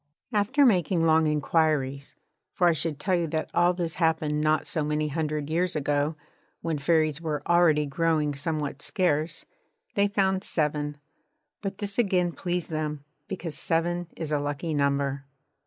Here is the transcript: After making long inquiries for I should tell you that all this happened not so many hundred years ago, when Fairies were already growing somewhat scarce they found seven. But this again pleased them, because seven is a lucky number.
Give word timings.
After 0.33 0.65
making 0.65 1.05
long 1.05 1.27
inquiries 1.27 2.15
for 2.53 2.67
I 2.67 2.73
should 2.73 2.99
tell 2.99 3.13
you 3.13 3.27
that 3.27 3.51
all 3.53 3.71
this 3.71 3.93
happened 4.01 4.41
not 4.41 4.65
so 4.65 4.83
many 4.83 5.09
hundred 5.09 5.47
years 5.47 5.75
ago, 5.75 6.15
when 6.61 6.79
Fairies 6.79 7.21
were 7.21 7.43
already 7.47 7.85
growing 7.85 8.33
somewhat 8.33 8.81
scarce 8.81 9.45
they 9.93 10.07
found 10.07 10.43
seven. 10.43 10.97
But 11.61 11.77
this 11.77 11.99
again 11.99 12.31
pleased 12.31 12.71
them, 12.71 13.03
because 13.27 13.53
seven 13.55 14.07
is 14.17 14.31
a 14.31 14.39
lucky 14.39 14.73
number. 14.73 15.25